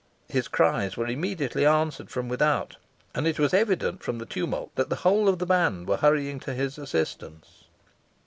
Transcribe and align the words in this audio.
His 0.29 0.47
cries 0.47 0.97
were 0.97 1.05
immediately 1.05 1.63
answered 1.63 2.09
from 2.09 2.27
without, 2.27 2.77
and 3.13 3.27
it 3.27 3.37
was 3.37 3.53
evident 3.53 4.01
from 4.01 4.17
the 4.17 4.25
tumult 4.25 4.71
that 4.73 4.89
the 4.89 4.95
whole 5.05 5.29
of 5.29 5.37
the 5.37 5.45
band 5.45 5.87
were 5.87 5.97
hurrying 5.97 6.39
to 6.39 6.55
his 6.55 6.79
assistance. 6.79 7.65